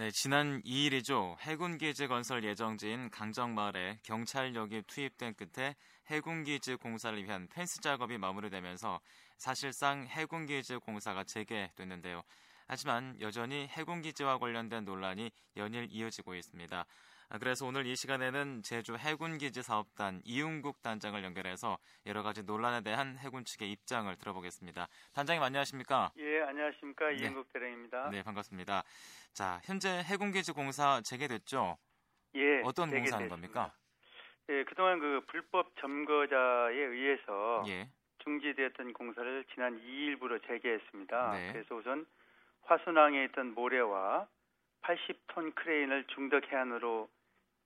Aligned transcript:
네, 0.00 0.10
지난 0.10 0.62
2일이죠. 0.62 1.36
해군기지 1.40 2.06
건설 2.06 2.42
예정지인 2.42 3.10
강정마을에 3.10 3.98
경찰력이 4.02 4.84
투입된 4.86 5.34
끝에 5.34 5.76
해군기지 6.06 6.76
공사를 6.76 7.22
위한 7.22 7.46
펜스 7.48 7.82
작업이 7.82 8.16
마무리되면서 8.16 8.98
사실상 9.36 10.06
해군기지 10.06 10.76
공사가 10.76 11.22
재개됐는데요. 11.22 12.22
하지만 12.66 13.14
여전히 13.20 13.66
해군기지와 13.66 14.38
관련된 14.38 14.86
논란이 14.86 15.30
연일 15.58 15.86
이어지고 15.90 16.34
있습니다. 16.34 16.86
아, 17.32 17.38
그래서 17.38 17.64
오늘 17.64 17.86
이 17.86 17.94
시간에는 17.94 18.62
제주 18.64 18.96
해군기지 18.96 19.62
사업단 19.62 20.20
이웅국 20.24 20.82
단장을 20.82 21.22
연결해서 21.22 21.78
여러 22.06 22.24
가지 22.24 22.42
논란에 22.42 22.82
대한 22.82 23.16
해군 23.18 23.44
측의 23.44 23.70
입장을 23.70 24.12
들어보겠습니다. 24.16 24.88
단장님 25.14 25.40
안녕하십니까? 25.40 26.10
예, 26.16 26.40
안녕하십니까? 26.42 27.08
네. 27.10 27.14
이웅국 27.14 27.52
대령입니다. 27.52 28.10
네, 28.10 28.24
반갑습니다. 28.24 28.82
자, 29.32 29.60
현재 29.62 30.02
해군기지 30.02 30.50
공사 30.50 31.00
재개됐죠? 31.02 31.78
예. 32.34 32.62
어떤 32.64 32.90
공사하는 32.90 33.28
겁니까? 33.28 33.72
예, 34.48 34.64
그동안 34.64 34.98
그 34.98 35.24
불법 35.28 35.70
점거자에 35.76 36.74
의해서 36.74 37.62
예. 37.68 37.88
중지되었던 38.24 38.92
공사를 38.92 39.44
지난 39.54 39.80
2일부로 39.80 40.44
재개했습니다. 40.48 41.32
네. 41.34 41.52
그래서 41.52 41.76
우선 41.76 42.06
화순항에 42.62 43.22
있던 43.26 43.54
모래와 43.54 44.26
80톤 44.82 45.54
크레인을 45.54 46.06
중덕 46.08 46.50
해안으로 46.50 47.08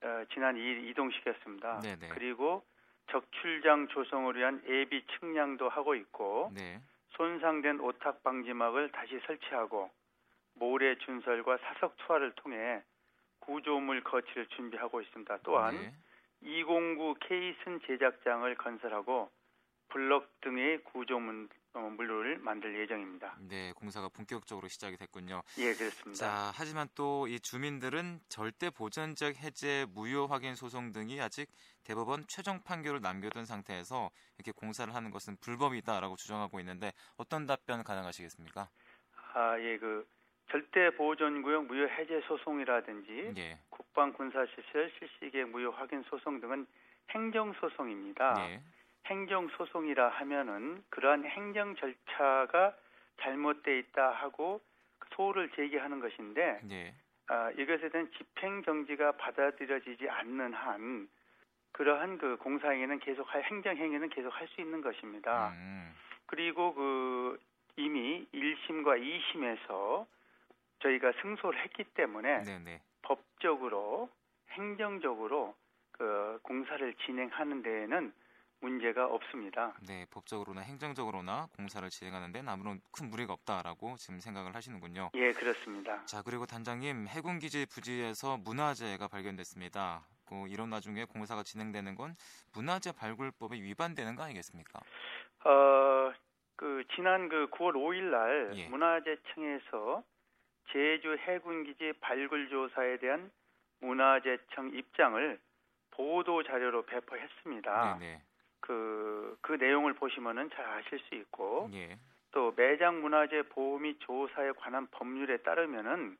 어, 0.05 0.23
지난 0.33 0.55
2일 0.55 0.87
이동시켰습니다. 0.89 1.79
네네. 1.79 2.09
그리고 2.09 2.63
적출장 3.09 3.87
조성을 3.87 4.35
위한 4.35 4.61
예비 4.67 5.03
측량도 5.19 5.67
하고 5.67 5.95
있고 5.95 6.51
네. 6.53 6.79
손상된 7.09 7.79
오탁 7.79 8.21
방지막을 8.23 8.91
다시 8.91 9.19
설치하고 9.25 9.89
모래 10.53 10.95
준설과 10.99 11.57
사석 11.57 11.97
투하를 11.97 12.33
통해 12.33 12.83
구조물 13.39 14.03
거치를 14.03 14.47
준비하고 14.49 15.01
있습니다. 15.01 15.39
또한 15.43 15.75
네. 15.75 15.93
209 16.41 17.15
케이슨 17.21 17.81
제작장을 17.87 18.53
건설하고 18.55 19.31
블럭 19.89 20.29
등의 20.41 20.83
구조물 20.83 21.47
을 21.79 22.37
만들 22.39 22.79
예정입니다. 22.79 23.35
네, 23.49 23.73
공사가 23.73 24.07
본격적으로 24.07 24.67
시작이 24.67 24.95
됐군요. 24.97 25.41
예, 25.57 25.73
그렇습니다. 25.73 26.13
자, 26.13 26.51
하지만 26.55 26.87
또 26.95 27.25
이 27.27 27.39
주민들은 27.39 28.19
절대 28.29 28.69
보전적 28.69 29.35
해제 29.35 29.85
무효 29.93 30.25
확인 30.27 30.55
소송 30.55 30.91
등이 30.91 31.19
아직 31.21 31.49
대법원 31.83 32.25
최종 32.27 32.61
판결을 32.63 33.01
남겨둔 33.01 33.45
상태에서 33.45 34.09
이렇게 34.37 34.51
공사를 34.51 34.93
하는 34.93 35.11
것은 35.11 35.37
불법이다라고 35.41 36.15
주장하고 36.15 36.59
있는데 36.59 36.91
어떤 37.17 37.45
답변 37.45 37.83
가능하시겠습니까? 37.83 38.69
아, 39.33 39.59
예, 39.59 39.77
그 39.77 40.07
절대 40.51 40.95
보존구역 40.95 41.65
무효 41.65 41.87
해제 41.87 42.21
소송이라든지 42.27 43.33
예. 43.37 43.59
국방 43.69 44.13
군사 44.13 44.45
시설 44.45 44.91
실시계 44.99 45.43
무효 45.45 45.71
확인 45.71 46.03
소송 46.03 46.39
등은 46.39 46.67
행정 47.11 47.53
소송입니다. 47.53 48.49
예. 48.49 48.61
행정 49.05 49.47
소송이라 49.49 50.09
하면은 50.09 50.83
그러한 50.89 51.25
행정 51.25 51.75
절차가 51.75 52.75
잘못돼 53.21 53.79
있다 53.79 54.11
하고 54.11 54.61
소를 55.15 55.49
제기하는 55.51 55.99
것인데 55.99 56.61
예. 56.71 56.93
아, 57.27 57.49
이것에 57.51 57.89
대한 57.89 58.11
집행 58.17 58.63
정지가 58.63 59.13
받아들여지지 59.13 60.09
않는 60.09 60.53
한 60.53 61.07
그러한 61.71 62.17
그 62.17 62.37
공사 62.37 62.69
행위는 62.69 62.99
계속 62.99 63.33
할 63.33 63.43
행정 63.43 63.75
행위는 63.77 64.09
계속 64.09 64.29
할 64.29 64.47
수 64.49 64.61
있는 64.61 64.81
것입니다. 64.81 65.49
음. 65.55 65.93
그리고 66.27 66.73
그 66.73 67.39
이미 67.77 68.25
1심과 68.33 69.01
2심에서 69.01 70.05
저희가 70.79 71.11
승소를 71.21 71.59
했기 71.61 71.83
때문에 71.83 72.43
네, 72.43 72.59
네. 72.59 72.81
법적으로 73.01 74.09
행정적으로 74.51 75.55
그 75.91 76.39
공사를 76.43 76.93
진행하는 77.05 77.61
데에는 77.61 78.13
문제가 78.61 79.05
없습니다. 79.05 79.73
네, 79.87 80.05
법적으로나 80.11 80.61
행정적으로나 80.61 81.47
공사를 81.55 81.87
진행하는 81.89 82.31
데는 82.31 82.49
아무런 82.49 82.79
큰 82.91 83.09
무리가 83.09 83.33
없다라고 83.33 83.95
지금 83.97 84.19
생각을 84.19 84.55
하시는군요. 84.55 85.11
예, 85.13 85.31
그렇습니다. 85.33 86.03
자, 86.05 86.21
그리고 86.23 86.45
단장님, 86.45 87.07
해군 87.07 87.39
기지 87.39 87.65
부지에서 87.65 88.37
문화재가 88.37 89.07
발견됐습니다. 89.07 90.05
그 90.25 90.47
이런 90.47 90.69
나중에 90.69 91.05
공사가 91.05 91.43
진행되는 91.43 91.95
건 91.95 92.15
문화재 92.53 92.91
발굴법에 92.91 93.55
위반되는 93.57 94.15
거 94.15 94.23
아니겠습니까? 94.23 94.79
어, 95.45 96.13
그 96.55 96.83
지난 96.95 97.29
그 97.29 97.47
9월 97.51 97.73
5일 97.73 98.03
날 98.09 98.51
예. 98.55 98.67
문화재청에서 98.69 100.03
제주 100.71 101.15
해군 101.27 101.63
기지 101.63 101.93
발굴 101.99 102.49
조사에 102.49 102.97
대한 102.97 103.31
문화재청 103.81 104.75
입장을 104.75 105.39
보도 105.91 106.43
자료로 106.43 106.85
배포했습니다. 106.85 107.97
네, 107.99 108.21
그, 108.65 109.37
그 109.41 109.53
내용을 109.53 109.93
보시면은 109.93 110.49
잘 110.51 110.65
아실 110.65 110.99
수 110.99 111.15
있고, 111.15 111.69
네. 111.71 111.89
예. 111.91 111.99
또 112.31 112.51
매장 112.55 113.01
문화재 113.01 113.43
보호 113.43 113.77
및 113.77 113.97
조사에 113.99 114.51
관한 114.57 114.87
법률에 114.87 115.37
따르면은 115.37 116.17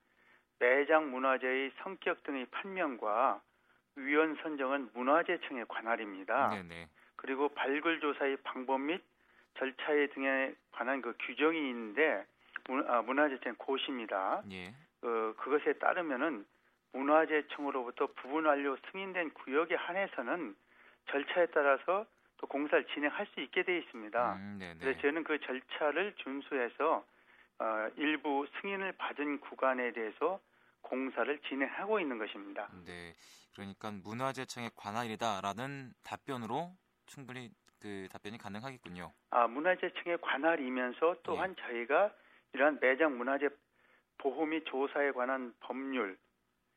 매장 0.59 1.11
문화재의 1.11 1.71
성격 1.81 2.23
등의 2.23 2.45
판명과 2.51 3.41
위원 3.95 4.35
선정은 4.41 4.91
문화재청의 4.93 5.65
관할입니다. 5.67 6.49
네, 6.49 6.63
네. 6.63 6.87
그리고 7.15 7.49
발굴 7.49 7.99
조사의 7.99 8.37
방법 8.43 8.79
및 8.79 9.03
절차에 9.57 10.07
등에 10.07 10.53
관한 10.71 11.01
그 11.01 11.15
규정이 11.19 11.57
있는데 11.57 12.25
문, 12.67 12.87
아, 12.89 13.01
문화재청 13.01 13.55
고시입니다. 13.57 14.43
예. 14.51 14.67
어, 15.01 15.33
그것에 15.37 15.73
따르면은 15.73 16.45
문화재청으로부터 16.93 18.07
부분 18.15 18.45
완료 18.45 18.77
승인된 18.91 19.31
구역에 19.33 19.75
한해서는 19.75 20.55
절차에 21.09 21.47
따라서 21.47 22.05
또 22.37 22.47
공사를 22.47 22.85
진행할 22.93 23.25
수 23.27 23.41
있게 23.41 23.63
되어 23.63 23.77
있습니다. 23.77 24.33
음, 24.35 24.57
네, 24.59 24.73
네. 24.73 24.79
그래서 24.79 25.01
저는 25.01 25.23
그 25.23 25.39
절차를 25.39 26.15
준수해서 26.17 27.05
어, 27.59 27.89
일부 27.95 28.45
승인을 28.61 28.93
받은 28.93 29.39
구간에 29.39 29.93
대해서 29.93 30.39
공사를 30.81 31.39
진행하고 31.47 31.99
있는 31.99 32.17
것입니다. 32.17 32.69
네. 32.85 33.13
그러니까 33.55 33.91
문화재청의 33.91 34.71
관할이다라는 34.75 35.93
답변으로 36.03 36.71
충분히 37.05 37.49
그 37.79 38.07
답변이 38.11 38.37
가능하겠군요. 38.37 39.13
아, 39.29 39.47
문화재청의 39.47 40.19
관할이면서 40.21 41.17
또한 41.23 41.55
저희가 41.59 42.13
이러한 42.53 42.79
매장 42.81 43.17
문화재 43.17 43.49
보호 44.17 44.45
및 44.45 44.63
조사에 44.65 45.11
관한 45.11 45.53
법률 45.59 46.17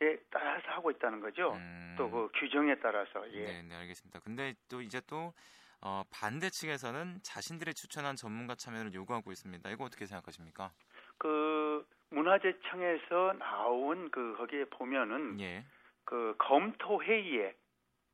에 0.00 0.16
따라서 0.30 0.70
하고 0.70 0.90
있다는 0.92 1.20
거죠. 1.20 1.52
음, 1.54 1.94
또그 1.98 2.30
규정에 2.34 2.76
따라서 2.76 3.28
예. 3.32 3.44
네, 3.44 3.62
네, 3.62 3.74
알겠습니다. 3.74 4.20
근데 4.20 4.54
또 4.68 4.80
이제 4.80 5.00
또 5.08 5.32
어, 5.80 6.04
반대 6.12 6.50
측에서는 6.50 7.18
자신들이 7.22 7.74
추천한 7.74 8.14
전문가 8.14 8.54
참여를 8.54 8.94
요구하고 8.94 9.32
있습니다. 9.32 9.68
이거 9.70 9.84
어떻게 9.84 10.06
생각하십니까? 10.06 10.70
그 11.18 11.84
문화재청에서 12.10 13.34
나온 13.40 14.10
그 14.10 14.36
거기에 14.36 14.66
보면은 14.66 15.40
예. 15.40 15.64
그 16.04 16.34
검토 16.38 17.02
회의에 17.02 17.54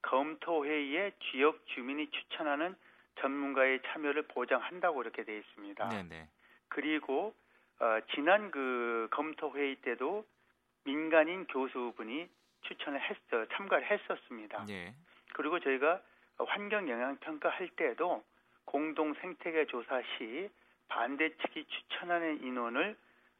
검토 0.02 0.64
회의에 0.64 1.12
지역 1.30 1.66
주민이 1.66 2.10
추천하는 2.10 2.74
전문가의 3.20 3.80
참여를 3.86 4.22
보장한다고 4.28 5.02
이렇게 5.02 5.24
돼 5.24 5.38
있습니다. 5.38 5.88
네, 5.88 6.02
네. 6.02 6.28
그리고 6.68 7.34
어, 7.78 7.98
지난 8.14 8.50
그 8.50 9.08
검토 9.10 9.54
회의 9.54 9.76
때도 9.76 10.26
민간인 10.84 11.46
교수분이 11.46 12.28
추천을 12.62 13.00
했어 13.00 13.46
참가를 13.52 13.90
했었습니다. 13.90 14.64
예. 14.70 14.94
그리고 15.34 15.58
저희가 15.60 16.00
환경 16.38 16.88
영향 16.88 17.16
평가 17.18 17.48
할 17.48 17.68
때도 17.68 18.24
공동 18.64 19.14
생태계 19.14 19.66
조사 19.66 20.00
시 20.02 20.50
반대 20.88 21.34
측이 21.36 21.66
추천하는 21.66 22.42
인원을 22.42 22.96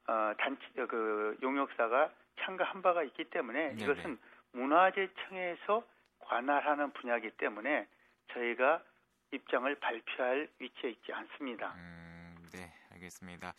어, 0.06 0.34
단체 0.38 0.62
그 0.86 1.36
용역사가 1.42 2.12
참가한 2.40 2.82
바가 2.82 3.02
있기 3.04 3.24
때문에 3.24 3.74
네네. 3.74 3.82
이것은 3.82 4.18
문화재청에서 4.52 5.84
관할하는 6.20 6.92
분야이기 6.92 7.30
때문에 7.30 7.86
저희가 8.32 8.82
입장을 9.32 9.74
발표할 9.76 10.48
위치에 10.58 10.90
있지 10.90 11.12
않습니다. 11.12 11.74
음, 11.76 12.36
네, 12.52 12.72
알겠습니다. 13.04 13.52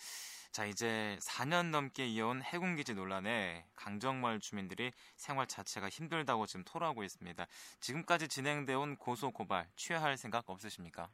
자, 0.51 0.65
이제 0.65 1.17
4년 1.19 1.71
넘게 1.71 2.05
이어온 2.05 2.41
해군기지 2.41 2.95
논란에 2.95 3.65
강정마을 3.75 4.39
주민들이 4.39 4.91
생활 5.15 5.47
자체가 5.47 5.89
힘들다고 5.89 6.45
지금 6.45 6.63
토로하고 6.65 7.03
있습니다. 7.03 7.45
지금까지 7.79 8.27
진행되어 8.27 8.79
온 8.79 8.95
고소 8.95 9.31
고발 9.31 9.65
취하할 9.75 10.17
생각 10.17 10.49
없으십니까? 10.49 11.09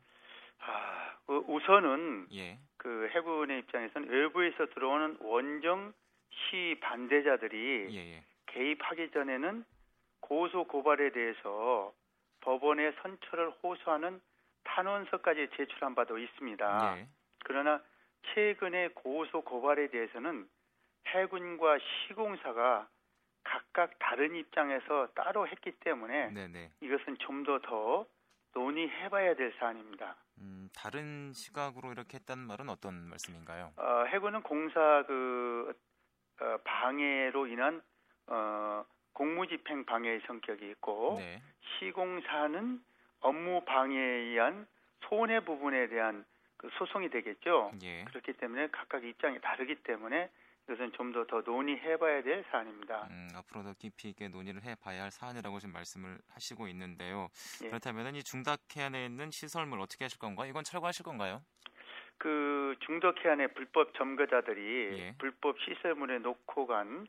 아, 0.60 1.18
그 1.26 1.44
우선은 1.48 2.28
예. 2.34 2.60
그 2.78 3.10
해군의 3.14 3.60
입장에서는 3.60 4.10
외부에서 4.10 4.68
들어오는 4.74 5.18
원정 5.22 5.94
시 6.30 6.80
반대자들이 6.82 7.88
예, 7.92 8.16
예. 8.16 8.24
개입하기 8.48 9.12
전에는 9.12 9.66
고소 10.20 10.66
고발에 10.66 11.12
대해서 11.12 11.94
법원에 12.42 12.92
선처를 13.02 13.52
호소하는 13.64 14.22
탄원서까지 14.64 15.50
제출한 15.58 15.96
바도 15.96 16.18
있습니다. 16.18 16.98
예. 16.98 17.08
그러나 17.44 17.82
최근의 18.34 18.90
고소 18.94 19.42
고발에 19.42 19.90
대해서는 19.90 20.48
해군과 21.08 21.78
시공사가 21.80 22.88
각각 23.44 23.98
다른 24.00 24.36
입장에서 24.36 25.08
따로 25.16 25.48
했기 25.48 25.72
때문에 25.72 26.30
네네. 26.30 26.72
이것은 26.82 27.18
좀더더 27.18 28.06
논의해봐야 28.54 29.36
될 29.36 29.54
사안입니다. 29.58 30.16
음, 30.40 30.70
다른 30.76 31.32
시각으로 31.34 31.92
이렇게 31.92 32.18
했다는 32.18 32.46
말은 32.46 32.70
어떤 32.70 33.10
말씀인가요? 33.10 33.72
어, 33.78 34.04
해군은 34.08 34.42
공사 34.42 35.04
그 35.08 35.74
어, 36.40 36.58
방해로 36.64 37.48
인한 37.48 37.82
어, 38.28 38.86
공무집행 39.14 39.86
방해의 39.86 40.22
성격이 40.26 40.70
있고 40.72 41.18
네. 41.20 41.42
시공사는 41.80 42.82
업무 43.22 43.64
방해에 43.66 44.00
의한 44.00 44.68
손해 45.04 45.44
부분에 45.44 45.88
대한 45.88 46.26
그 46.62 46.70
소송이 46.78 47.10
되겠죠. 47.10 47.72
예. 47.82 48.04
그렇기 48.06 48.34
때문에 48.34 48.68
각각 48.72 49.04
입장이 49.04 49.40
다르기 49.42 49.76
때문에 49.84 50.30
이것은 50.68 50.92
좀 50.94 51.12
더 51.12 51.26
더 51.26 51.42
논의해봐야 51.42 52.22
될 52.22 52.46
사안입니다. 52.52 53.08
음, 53.10 53.30
앞으로도 53.36 53.74
깊이 53.80 54.10
있게 54.10 54.28
논의를 54.28 54.62
해봐야 54.64 55.04
할 55.04 55.12
사안이라고 55.12 55.60
지금 55.60 55.74
말씀을 55.74 56.20
하시고 56.30 56.68
있는데요. 56.68 57.30
예. 57.64 57.68
그렇다면 57.70 58.16
이 58.16 58.24
중닭해안에 58.24 59.06
있는 59.06 59.32
시설물 59.32 59.80
어떻게 59.80 60.06
하실 60.06 60.20
건가요? 60.20 60.50
이건 60.50 60.64
철거하실 60.64 61.04
건가요? 61.04 61.42
그 62.20 62.76
중덕해안의 62.86 63.56
불법 63.56 63.96
점거자들이 63.96 65.00
예. 65.00 65.16
불법 65.18 65.58
시설물에 65.62 66.20
놓고 66.20 66.68
간 66.68 67.08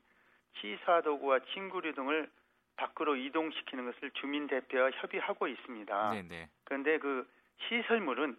시사도구와 0.61 1.41
친구류 1.53 1.95
등을 1.95 2.31
밖으로 2.77 3.17
이동시키는 3.17 3.85
것을 3.93 4.11
주민 4.13 4.47
대표와 4.47 4.91
협의하고 4.93 5.47
있습니다. 5.47 6.11
네네. 6.13 6.49
그런데 6.65 6.99
그 6.99 7.29
시설물은 7.69 8.37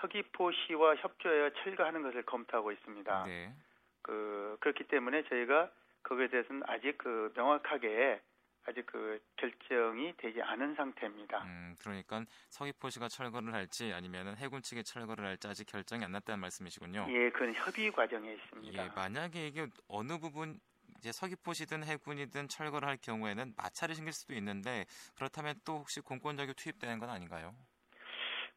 서귀포시와 0.00 0.96
협조하여 0.96 1.50
철거하는 1.62 2.02
것을 2.02 2.22
검토하고 2.24 2.72
있습니다. 2.72 3.24
네. 3.24 3.54
그 4.02 4.56
그렇기 4.60 4.84
때문에 4.84 5.24
저희가 5.28 5.70
거기에 6.02 6.28
대해서는 6.28 6.62
아직 6.66 6.96
그 6.98 7.32
명확하게 7.36 8.20
아직 8.66 8.84
그 8.86 9.18
결정이 9.36 10.14
되지 10.18 10.42
않은 10.42 10.74
상태입니다. 10.74 11.42
음, 11.42 11.74
그러니까 11.80 12.24
서귀포시가 12.50 13.08
철거를 13.08 13.54
할지 13.54 13.92
아니면 13.94 14.36
해군 14.36 14.60
측이 14.60 14.84
철거를 14.84 15.24
할지 15.24 15.48
아직 15.48 15.64
결정이 15.64 16.04
안 16.04 16.12
났다는 16.12 16.40
말씀이시군요. 16.40 17.06
예, 17.08 17.30
그건 17.30 17.54
협의 17.54 17.90
과정에 17.90 18.34
있습니다. 18.34 18.84
예, 18.84 18.90
만약에 18.94 19.46
이게 19.46 19.66
어느 19.88 20.18
부분 20.18 20.60
이제 20.98 21.12
서귀포시든 21.12 21.84
해군이든 21.84 22.48
철거를 22.48 22.88
할 22.88 22.98
경우에는 22.98 23.54
마찰이 23.56 23.94
생길 23.94 24.12
수도 24.12 24.34
있는데 24.34 24.84
그렇다면 25.14 25.54
또 25.64 25.78
혹시 25.78 26.00
공권력이 26.00 26.54
투입되는 26.54 26.98
건 26.98 27.08
아닌가요? 27.08 27.54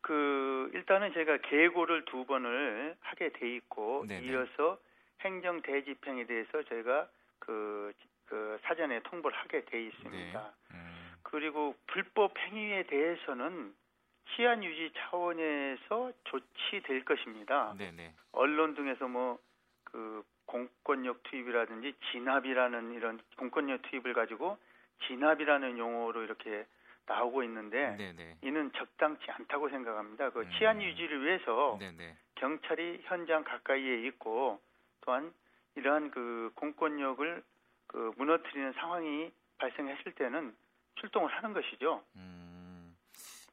그 0.01 0.71
일단은 0.73 1.13
제가 1.13 1.37
계고를 1.37 2.05
두 2.05 2.25
번을 2.25 2.95
하게 3.01 3.29
돼 3.29 3.55
있고 3.55 4.05
네네. 4.07 4.25
이어서 4.27 4.79
행정 5.21 5.61
대집행에 5.61 6.25
대해서 6.25 6.63
저희가 6.63 7.07
그, 7.39 7.93
그 8.25 8.59
사전에 8.63 9.01
통보를 9.03 9.37
하게 9.37 9.63
돼 9.65 9.83
있습니다. 9.83 10.53
음, 10.73 11.13
그리고 11.23 11.75
불법 11.87 12.37
행위에 12.37 12.83
대해서는 12.83 13.73
시안 14.35 14.63
유지 14.63 14.91
차원에서 14.95 16.11
조치될 16.23 17.05
것입니다. 17.05 17.75
네네. 17.77 18.13
언론 18.31 18.75
등에서 18.75 19.07
뭐 19.07 19.39
그 19.91 20.23
공권력 20.45 21.23
투입이라든지 21.23 21.93
진압이라는 22.11 22.93
이런 22.93 23.19
공권력 23.37 23.81
투입을 23.83 24.13
가지고 24.13 24.57
진압이라는 25.07 25.77
용어로 25.77 26.23
이렇게 26.23 26.65
나오고 27.11 27.43
있는데 27.43 27.95
네네. 27.97 28.37
이는 28.41 28.71
적당치 28.73 29.29
않다고 29.31 29.69
생각합니다. 29.69 30.29
그 30.31 30.41
음. 30.41 30.51
치안 30.57 30.81
유지를 30.81 31.25
위해서 31.25 31.77
네네. 31.79 32.15
경찰이 32.35 33.01
현장 33.03 33.43
가까이에 33.43 34.07
있고 34.07 34.59
또한 35.01 35.33
이러한 35.75 36.11
그 36.11 36.51
공권력을 36.55 37.43
그 37.87 38.13
무너뜨리는 38.17 38.73
상황이 38.73 39.31
발생했을 39.57 40.13
때는 40.13 40.55
출동을 40.95 41.29
하는 41.29 41.53
것이죠. 41.53 42.03
음, 42.15 42.40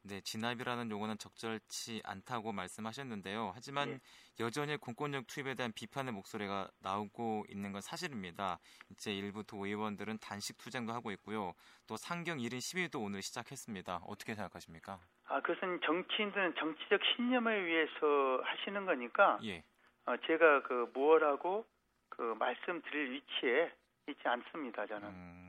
네, 0.01 0.21
진압이라는 0.21 0.91
용어는 0.91 1.17
적절치 1.17 2.01
않다고 2.05 2.51
말씀하셨는데요. 2.51 3.51
하지만 3.53 3.89
예. 3.89 3.99
여전히 4.39 4.77
공권력 4.77 5.27
투입에 5.27 5.55
대한 5.55 5.71
비판의 5.73 6.13
목소리가 6.13 6.69
나오고 6.81 7.45
있는 7.49 7.71
건 7.71 7.81
사실입니다. 7.81 8.59
이제 8.91 9.13
일부 9.13 9.43
도의원들은 9.43 10.19
단식 10.19 10.57
투쟁도 10.57 10.93
하고 10.93 11.11
있고요. 11.11 11.53
또 11.87 11.97
상경 11.97 12.37
1인 12.37 12.61
시위도 12.61 13.01
오늘 13.01 13.21
시작했습니다. 13.21 14.01
어떻게 14.05 14.35
생각하십니까? 14.35 14.99
아 15.25 15.41
그것은 15.41 15.79
정치인들은 15.83 16.55
정치적 16.55 17.01
신념을 17.15 17.67
위해서 17.67 18.41
하시는 18.43 18.85
거니까 18.85 19.37
예, 19.43 19.63
어, 20.05 20.15
제가 20.25 20.63
그 20.63 20.89
무엇하고 20.93 21.65
그 22.09 22.35
말씀드릴 22.39 23.11
위치에 23.11 23.71
있지 24.07 24.27
않습니다. 24.27 24.85
저는. 24.87 25.07
음, 25.07 25.48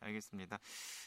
알겠습니다. 0.00 0.58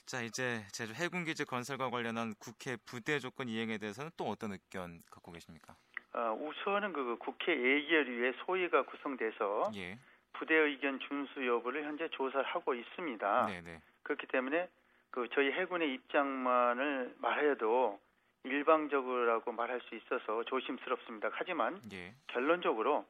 자, 0.06 0.22
이제 0.22 0.64
제주 0.72 0.94
해군기지 0.94 1.46
건설과 1.46 1.90
관련한 1.90 2.34
국회 2.40 2.78
부대 2.86 3.20
조건 3.20 3.50
이행에 3.50 3.78
대해서는 3.78 4.12
또 4.18 4.26
어떤 4.26 4.54
의견 4.54 5.02
갖고 5.10 5.32
계십니까? 5.32 5.76
어, 6.14 6.38
우선은 6.40 6.94
그 6.94 7.18
국회 7.20 7.52
예결위에 7.52 8.34
소위가 8.46 8.84
구성돼서 8.86 9.72
예, 9.76 9.98
부대 10.34 10.54
의견 10.56 11.00
준수 11.00 11.46
여부를 11.46 11.84
현재 11.86 12.08
조사를 12.10 12.46
하고 12.46 12.74
있습니다. 12.76 13.46
네, 13.48 13.62
네, 13.62 13.82
그렇기 14.04 14.28
때문에 14.28 14.70
그 15.10 15.28
저희 15.34 15.52
해군의 15.52 15.94
입장만을 15.94 17.16
말해도 17.18 18.00
일방적으로라고 18.44 19.52
말할 19.54 19.82
수 19.82 19.96
있어서 19.96 20.44
조심스럽습니다. 20.44 21.30
하지만 21.32 21.82
예, 21.94 22.14
결론적으로 22.28 23.06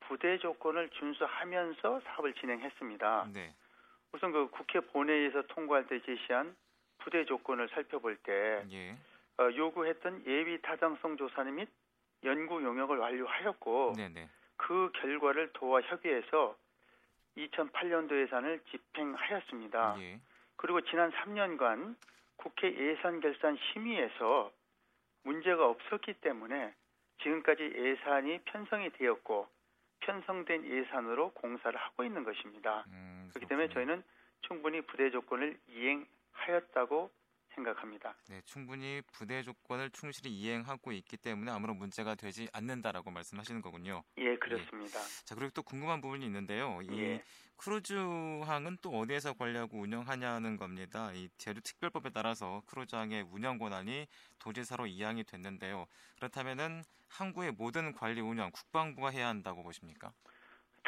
부대 0.00 0.38
조건을 0.38 0.88
준수하면서 0.90 2.00
사업을 2.00 2.34
진행했습니다. 2.34 3.28
네, 3.32 3.54
우선 4.12 4.32
그 4.32 4.48
국회 4.50 4.80
본회의에서 4.80 5.42
통과할 5.48 5.86
때 5.86 6.00
제시한 6.02 6.54
부대 6.98 7.24
조건을 7.24 7.68
살펴볼 7.68 8.16
때 8.16 8.64
예, 8.70 8.96
어, 9.38 9.50
요구했던 9.54 10.24
예비 10.26 10.60
타당성 10.60 11.16
조사 11.16 11.42
및 11.44 11.68
연구 12.24 12.62
용역을 12.62 12.98
완료하였고 12.98 13.94
네, 13.96 14.08
네, 14.08 14.28
그 14.56 14.90
결과를 14.96 15.52
도와 15.54 15.80
협의해서 15.80 16.56
2008년도 17.36 18.20
예산을 18.22 18.60
집행하였습니다. 18.70 19.96
예, 20.00 20.20
그리고 20.56 20.80
지난 20.82 21.10
3년간 21.12 21.96
국회 22.36 22.74
예산 22.74 23.20
결산 23.20 23.56
심의에서 23.56 24.52
문제가 25.22 25.68
없었기 25.68 26.14
때문에 26.14 26.74
지금까지 27.22 27.62
예산이 27.62 28.40
편성이 28.44 28.90
되었고 28.90 29.46
편성된 30.00 30.64
예산으로 30.64 31.30
공사를 31.32 31.78
하고 31.78 32.04
있는 32.04 32.24
것입니다. 32.24 32.84
음, 32.88 33.19
그렇기 33.30 33.48
때문에. 33.48 33.68
저희는 33.68 34.02
충분히 34.42 34.80
부대 34.82 35.10
조건을 35.10 35.58
이행하였다고 35.68 37.10
생각합니다. 37.54 38.14
네, 38.28 38.40
충분히 38.44 39.02
부대 39.12 39.42
조건을 39.42 39.90
충실히 39.90 40.30
이행하고 40.30 40.92
있기 40.92 41.16
때문에 41.16 41.50
아무런 41.50 41.76
문제가 41.76 42.14
되지 42.14 42.48
않는다라고 42.52 43.10
말씀하시는 43.10 43.60
거군요. 43.60 44.02
예, 44.18 44.36
그렇습니다. 44.36 45.00
자, 45.24 45.34
그리고 45.34 45.50
또 45.50 45.62
궁금한 45.62 46.00
부분이 46.00 46.24
있는데요. 46.24 46.80
이 46.82 46.98
예. 46.98 47.24
크루즈항은 47.56 48.78
또 48.80 48.90
어디에서 48.98 49.34
관리하고 49.34 49.78
운영하냐는 49.80 50.56
겁니다. 50.56 51.12
이 51.12 51.28
제주 51.36 51.60
특별법에 51.60 52.10
따라서 52.10 52.62
크루즈항의 52.66 53.26
운영 53.30 53.58
권한이 53.58 54.06
도지사로 54.38 54.86
이양이 54.86 55.24
됐는데요. 55.24 55.86
그렇다면은 56.16 56.82
항구의 57.08 57.52
모든 57.52 57.92
관리 57.92 58.20
운영 58.20 58.50
국방부가 58.52 59.10
해야 59.10 59.28
한다고 59.28 59.62
보십니까? 59.62 60.12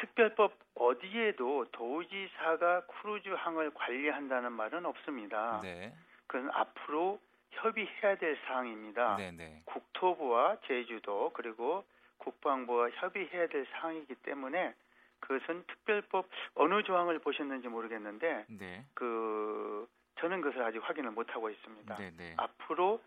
특별법 0.02 0.52
어디에도 0.75 1.66
도지사가 1.71 2.87
크루즈 2.87 3.28
항을 3.28 3.73
관리한다는 3.73 4.52
말은 4.52 4.85
없습니다. 4.85 5.61
네, 5.62 5.94
그건 6.26 6.50
앞으로 6.50 7.21
협의해야 7.52 8.16
될 8.16 8.37
사항입니다. 8.44 9.16
네, 9.16 9.30
네, 9.30 9.62
국토부와 9.64 10.56
제주도 10.66 11.30
그리고 11.35 11.85
국방부와 12.18 12.90
협의해야 12.90 13.47
될 13.47 13.64
사항이기 13.66 14.16
때문에 14.16 14.75
그것은 15.21 15.64
특별법 15.68 16.28
어느 16.56 16.82
조항을 16.82 17.21
보셨는지 17.21 17.68
모르겠는데 17.68 18.47
네, 18.49 18.85
그 18.94 19.88
저는 20.18 20.40
그것을 20.40 20.64
아직 20.64 20.78
확인을 20.78 21.12
못 21.12 21.32
하고 21.32 21.49
있습니다. 21.49 21.97
네, 21.97 22.11
네. 22.16 22.35
앞으로 22.38 23.00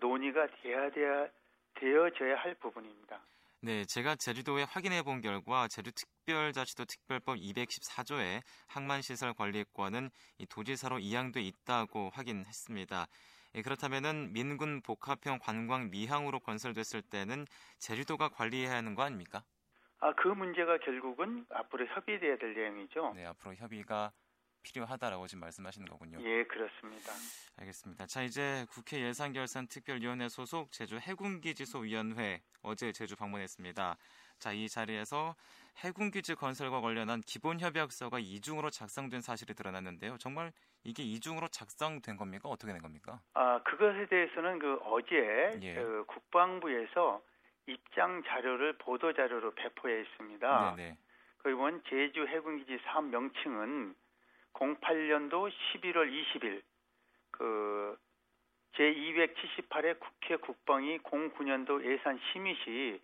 논의가 0.00 0.48
돼야 0.62 0.90
돼야 0.90 1.28
되어져야 1.76 2.36
할 2.36 2.54
부분입니다. 2.54 3.20
네, 3.64 3.84
제가 3.84 4.16
제주도에 4.16 4.64
확인해 4.64 5.04
본 5.04 5.20
결과 5.20 5.68
제주특별자치도 5.68 6.84
특별법 6.84 7.36
214조에 7.36 8.42
항만시설 8.66 9.34
관리권은 9.34 10.10
이 10.38 10.46
도지사로 10.46 10.98
이양돼 10.98 11.40
있다고 11.42 12.10
확인했습니다. 12.12 13.06
예, 13.54 13.62
그렇다면은 13.62 14.32
민군 14.32 14.82
복합형 14.82 15.38
관광 15.40 15.90
미항으로 15.90 16.40
건설됐을 16.40 17.02
때는 17.02 17.46
제주도가 17.78 18.30
관리해야 18.30 18.72
하는 18.72 18.96
거 18.96 19.04
아닙니까? 19.04 19.44
아, 20.00 20.12
그 20.14 20.26
문제가 20.26 20.78
결국은 20.78 21.46
앞으로 21.50 21.86
협의돼야 21.86 22.38
될 22.38 22.54
내용이죠. 22.54 23.12
네, 23.14 23.24
앞으로 23.26 23.54
협의가 23.54 24.10
필요하다라고 24.62 25.26
지금 25.26 25.40
말씀하시는 25.40 25.86
거군요. 25.88 26.18
예, 26.20 26.44
그렇습니다. 26.44 27.12
알겠습니다. 27.58 28.06
자, 28.06 28.22
이제 28.22 28.66
국회 28.70 29.00
예산결산 29.00 29.66
특별위원회 29.68 30.28
소속 30.28 30.72
제주 30.72 30.96
해군기지소위원회 30.96 32.42
어제 32.62 32.92
제주 32.92 33.16
방문했습니다. 33.16 33.96
자, 34.38 34.52
이 34.52 34.68
자리에서 34.68 35.34
해군기지 35.78 36.34
건설과 36.34 36.80
관련한 36.80 37.20
기본 37.20 37.60
협약서가 37.60 38.18
이중으로 38.18 38.70
작성된 38.70 39.20
사실이 39.20 39.54
드러났는데요. 39.54 40.18
정말 40.18 40.52
이게 40.84 41.02
이중으로 41.02 41.48
작성된 41.48 42.16
겁니까? 42.16 42.48
어떻게 42.48 42.72
된 42.72 42.82
겁니까? 42.82 43.20
아, 43.34 43.62
그것에 43.62 44.06
대해서는 44.06 44.58
그 44.58 44.78
어제 44.84 45.58
예. 45.62 45.74
그 45.74 46.04
국방부에서 46.08 47.22
입장 47.66 48.22
자료를 48.24 48.78
보도 48.78 49.12
자료로 49.12 49.54
배포했습니다. 49.54 50.74
네네. 50.76 50.98
그 51.38 51.50
이번 51.50 51.82
제주 51.88 52.26
해군기지 52.26 52.78
사업 52.84 53.04
명칭은 53.06 53.94
08년도 54.54 55.50
11월 55.50 56.10
20일 56.10 56.62
그 57.30 57.98
제278회 58.74 59.98
국회 59.98 60.36
국방위 60.36 60.98
09년도 60.98 61.84
예산 61.84 62.18
심의 62.32 62.54
시 62.64 63.00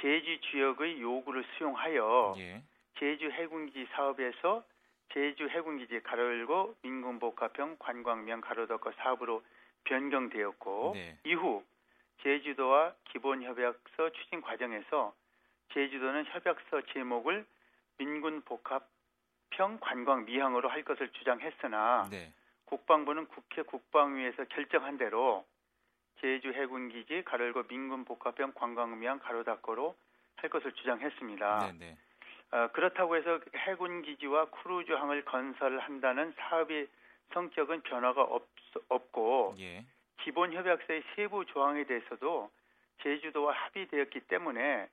제주 0.00 0.40
지역의 0.50 1.00
요구를 1.00 1.44
수용하여 1.56 2.34
예. 2.38 2.62
제주 2.98 3.30
해군기지 3.30 3.88
사업에서 3.92 4.64
제주 5.12 5.48
해군기지 5.48 6.00
가로 6.00 6.22
열고 6.22 6.76
민군복합형 6.82 7.76
관광명 7.78 8.40
가로 8.40 8.66
닫고 8.66 8.92
사업으로 8.92 9.42
변경되었고 9.84 10.92
네. 10.94 11.18
이후 11.24 11.62
제주도와 12.22 12.94
기본협약서 13.10 14.10
추진 14.12 14.40
과정에서 14.40 15.12
제주도는 15.74 16.24
협약서 16.26 16.82
제목을 16.92 17.44
민군복합 17.98 18.91
형 19.52 19.78
관광 19.80 20.24
미항으로 20.24 20.68
할 20.68 20.82
것을 20.82 21.10
주장했으나 21.10 22.08
네. 22.10 22.32
국방부는 22.66 23.26
국회 23.26 23.62
국방위에서 23.62 24.44
결정한 24.44 24.96
대로 24.96 25.44
제주 26.20 26.52
해군기지 26.52 27.22
가로 27.24 27.46
열고 27.46 27.64
민군 27.64 28.04
복합형 28.04 28.52
관광미항 28.54 29.18
가로 29.18 29.44
닫고로 29.44 29.94
할 30.36 30.50
것을 30.50 30.72
주장했습니다. 30.72 31.72
네네. 31.72 31.96
어, 32.52 32.68
그렇다고 32.72 33.16
해서 33.16 33.40
해군 33.56 34.02
기지와 34.02 34.46
크루즈항을 34.50 35.24
건설한다는 35.24 36.32
사업의 36.36 36.88
성격은 37.32 37.82
변화가 37.82 38.22
없, 38.22 38.46
없고 38.88 39.56
예. 39.58 39.84
기본 40.20 40.52
협약서의 40.52 41.02
세부 41.14 41.44
조항에 41.46 41.84
대해서도 41.84 42.50
제주도와 43.02 43.52
합의되었기 43.54 44.20
때문에 44.20 44.88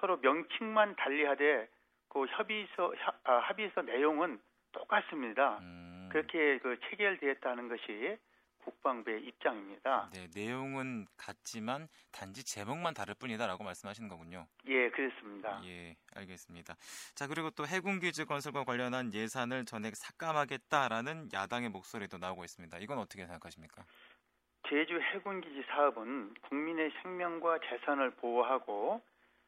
서로 0.00 0.18
명칭만 0.18 0.96
달리하되 0.96 1.68
그 2.16 2.24
협의서 2.24 2.94
협- 2.96 3.20
아, 3.28 3.40
합의서 3.40 3.82
내용은 3.82 4.40
똑같습니다. 4.72 5.58
음. 5.58 6.08
그렇게 6.10 6.58
그 6.60 6.78
체결되었다는 6.88 7.68
것이 7.68 8.16
국방부의 8.64 9.22
입장입니다. 9.24 10.08
네, 10.14 10.26
내용은 10.34 11.06
같지만 11.18 11.88
단지 12.12 12.42
제목만 12.42 12.94
다를 12.94 13.14
뿐이다라고 13.20 13.62
말씀하시는 13.64 14.08
거군요. 14.08 14.46
예, 14.66 14.88
그렇습니다. 14.88 15.60
예, 15.66 15.94
알겠습니다. 16.14 16.74
자, 17.14 17.26
그리고 17.26 17.50
또 17.50 17.66
해군 17.66 18.00
기지 18.00 18.24
건설과 18.24 18.64
관련한 18.64 19.12
예산을 19.12 19.66
전액 19.66 19.94
삭감하겠다라는 19.94 21.28
야당의 21.34 21.68
목소리도 21.68 22.16
나오고 22.16 22.44
있습니다. 22.44 22.78
이건 22.78 22.96
어떻게 22.98 23.26
생각하십니까? 23.26 23.84
제주 24.70 24.98
해군 25.00 25.42
기지 25.42 25.62
사업은 25.68 26.32
국민의 26.48 26.92
생명과 27.02 27.58
재산을 27.68 28.10
보호하고 28.12 29.02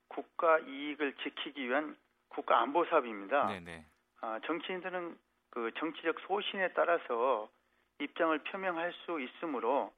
국가 0.08 0.58
이익을 0.58 1.14
지키기 1.22 1.66
위한 1.66 1.96
국가 2.28 2.60
안보 2.60 2.84
사업입니다. 2.86 3.46
네네. 3.46 3.84
아, 4.20 4.40
정치인들은 4.46 5.18
그 5.50 5.70
정치적 5.78 6.20
소신에 6.20 6.72
따라서 6.72 7.48
입장을 8.00 8.36
표명할 8.44 8.92
수 9.04 9.20
있으므로 9.20 9.92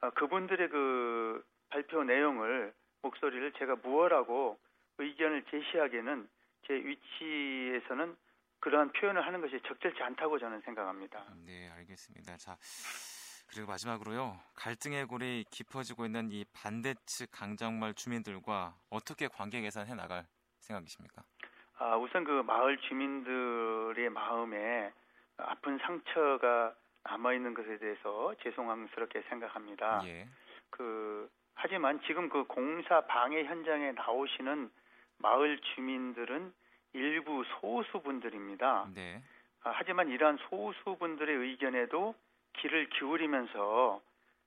아, 0.00 0.10
그분들의 0.10 0.68
그 0.68 1.44
발표 1.68 2.04
내용을 2.04 2.74
목소리를 3.02 3.52
제가 3.52 3.76
무엇라고 3.76 4.58
의견을 4.98 5.44
제시하기에는 5.50 6.28
제 6.66 6.74
위치에서는 6.74 8.16
그러한 8.60 8.92
표현을 8.92 9.26
하는 9.26 9.40
것이 9.40 9.60
적절치 9.66 10.00
않다고 10.02 10.38
저는 10.38 10.60
생각합니다. 10.60 11.26
네, 11.44 11.68
알겠습니다. 11.70 12.36
자, 12.36 12.56
그리고 13.48 13.66
마지막으로요. 13.66 14.38
갈등의 14.54 15.06
골이 15.06 15.44
깊어지고 15.50 16.06
있는 16.06 16.30
이 16.30 16.44
반대 16.52 16.94
측 17.04 17.30
강정말 17.32 17.94
주민들과 17.94 18.76
어떻게 18.88 19.26
관계 19.26 19.60
개선해 19.60 19.94
나갈 19.94 20.26
생각이십니까? 20.60 21.24
아, 21.78 21.96
우선 21.96 22.24
그 22.24 22.42
마을 22.42 22.76
주민들의 22.78 24.10
마음에 24.10 24.92
아픈 25.36 25.78
상처가 25.78 26.74
남아 27.04 27.32
있는 27.32 27.54
것에 27.54 27.78
대해서 27.78 28.34
죄송스럽게 28.42 29.22
생각합니다. 29.22 30.02
예. 30.04 30.28
그 30.70 31.28
하지만 31.54 32.00
지금 32.06 32.28
그 32.28 32.44
공사 32.44 33.00
방해 33.02 33.44
현장에 33.44 33.92
나오시는 33.92 34.70
마을 35.18 35.58
주민들은 35.74 36.52
일부 36.94 37.44
소수분들입니다. 37.44 38.88
네. 38.94 39.22
아, 39.64 39.72
하지만 39.74 40.08
이러한 40.08 40.38
소수분들의 40.48 41.34
의견에도 41.34 42.14
귀를 42.54 42.88
기울이면서 42.90 44.00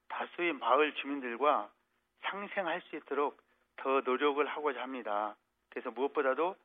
다수의 0.09 0.53
마을 0.53 0.93
주민들과 0.95 1.69
상생할 2.21 2.81
수 2.81 2.95
있도록 2.97 3.37
더 3.77 4.01
노력을 4.01 4.45
하고자 4.45 4.81
합니다. 4.81 5.35
그래서 5.69 5.91
무엇보다도 5.91 6.55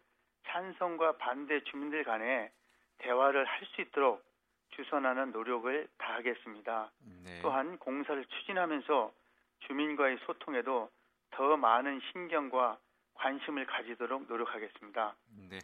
찬성과 0.46 1.16
반대 1.18 1.62
주민들 1.64 2.04
간에 2.04 2.50
대화를 2.98 3.44
할 3.44 3.66
수 3.74 3.80
있도록 3.82 4.24
주선하는 4.70 5.32
노력을 5.32 5.88
다하겠습니다. 5.98 6.90
네. 7.24 7.40
또한 7.42 7.78
공사를 7.78 8.24
추진하면서 8.24 9.12
주민과의 9.66 10.18
소통에도 10.26 10.90
더 11.30 11.56
많은 11.56 12.00
신경과 12.12 12.78
관심을 13.14 13.66
가지도록 13.66 14.26
노력하겠습니다. 14.28 15.14
네. 15.50 15.58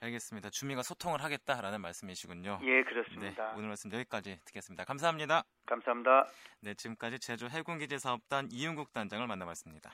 알겠습니다. 0.00 0.50
주민과 0.50 0.82
소통을 0.82 1.22
하겠다라는 1.22 1.80
말씀이시군요. 1.80 2.58
예, 2.62 2.76
네. 2.76 2.82
그렇습니다. 2.84 3.54
오늘 3.56 3.68
말씀 3.68 3.90
여기까지 3.90 4.38
듣겠습니다. 4.44 4.84
감사합니다. 4.84 5.44
감사합니다. 5.66 6.26
네, 6.60 6.74
지금까지 6.74 7.20
제주 7.20 7.46
해군기지 7.46 7.98
사업단 7.98 8.48
이윤국 8.50 8.92
단장을 8.92 9.26
만나봤습니다. 9.26 9.92